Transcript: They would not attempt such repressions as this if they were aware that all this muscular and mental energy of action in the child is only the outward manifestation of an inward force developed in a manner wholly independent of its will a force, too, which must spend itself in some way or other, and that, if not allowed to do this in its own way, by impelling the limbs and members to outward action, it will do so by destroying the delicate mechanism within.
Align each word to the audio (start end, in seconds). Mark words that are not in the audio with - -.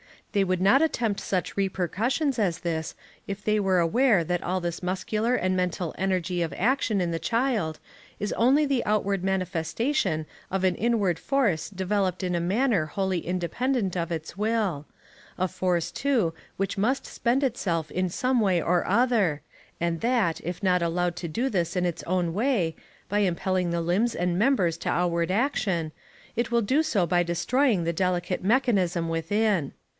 They 0.31 0.43
would 0.45 0.61
not 0.61 0.81
attempt 0.81 1.19
such 1.19 1.57
repressions 1.57 2.39
as 2.39 2.59
this 2.59 2.95
if 3.27 3.43
they 3.43 3.59
were 3.59 3.79
aware 3.79 4.23
that 4.23 4.41
all 4.41 4.61
this 4.61 4.81
muscular 4.81 5.35
and 5.35 5.55
mental 5.57 5.93
energy 5.97 6.41
of 6.41 6.53
action 6.57 7.01
in 7.01 7.11
the 7.11 7.19
child 7.19 7.79
is 8.17 8.31
only 8.33 8.65
the 8.65 8.83
outward 8.85 9.23
manifestation 9.25 10.25
of 10.49 10.63
an 10.63 10.73
inward 10.75 11.19
force 11.19 11.69
developed 11.69 12.23
in 12.23 12.33
a 12.33 12.39
manner 12.39 12.87
wholly 12.87 13.19
independent 13.19 13.97
of 13.97 14.11
its 14.11 14.35
will 14.37 14.85
a 15.37 15.49
force, 15.49 15.91
too, 15.91 16.33
which 16.57 16.77
must 16.79 17.05
spend 17.05 17.43
itself 17.43 17.91
in 17.91 18.09
some 18.09 18.39
way 18.39 18.59
or 18.61 18.87
other, 18.87 19.41
and 19.81 19.99
that, 20.01 20.39
if 20.45 20.63
not 20.63 20.81
allowed 20.81 21.17
to 21.17 21.27
do 21.27 21.47
this 21.49 21.75
in 21.75 21.85
its 21.85 22.03
own 22.03 22.33
way, 22.33 22.73
by 23.09 23.19
impelling 23.19 23.69
the 23.69 23.81
limbs 23.81 24.15
and 24.15 24.39
members 24.39 24.77
to 24.77 24.89
outward 24.89 25.29
action, 25.29 25.91
it 26.37 26.49
will 26.51 26.61
do 26.61 26.81
so 26.81 27.05
by 27.05 27.21
destroying 27.21 27.83
the 27.83 27.93
delicate 27.93 28.41
mechanism 28.43 29.07
within. 29.09 29.73